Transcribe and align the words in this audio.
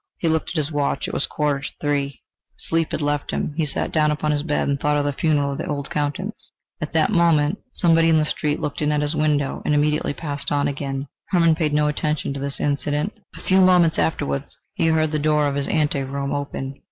He 0.17 0.27
looked 0.27 0.49
at 0.49 0.55
his 0.55 0.71
watch: 0.71 1.07
it 1.07 1.13
was 1.13 1.25
a 1.25 1.29
quarter 1.29 1.59
to 1.59 1.69
three. 1.79 2.23
Sleep 2.57 2.91
had 2.91 3.01
left 3.03 3.29
him; 3.29 3.53
he 3.55 3.67
sat 3.67 3.91
down 3.91 4.09
upon 4.09 4.31
his 4.31 4.41
bed 4.41 4.67
and 4.67 4.79
thought 4.79 4.97
of 4.97 5.05
the 5.05 5.13
funeral 5.13 5.51
of 5.51 5.59
the 5.59 5.67
old 5.67 5.91
Countess. 5.91 6.49
At 6.81 6.91
that 6.93 7.11
moment 7.13 7.59
somebody 7.71 8.09
in 8.09 8.17
the 8.17 8.25
street 8.25 8.59
looked 8.59 8.81
in 8.81 8.91
at 8.91 9.01
his 9.03 9.13
window, 9.13 9.61
and 9.63 9.75
immediately 9.75 10.13
passed 10.13 10.51
on 10.51 10.67
again. 10.67 11.07
Hermann 11.25 11.53
paid 11.53 11.71
no 11.73 11.87
attention 11.87 12.33
to 12.33 12.39
this 12.39 12.59
incident. 12.59 13.13
A 13.37 13.41
few 13.43 13.61
moments 13.61 13.99
afterwards 13.99 14.57
he 14.73 14.87
heard 14.87 15.11
the 15.11 15.19
door 15.19 15.45
of 15.45 15.53
his 15.53 15.67
ante 15.67 16.01
room 16.01 16.33
open. 16.33 16.79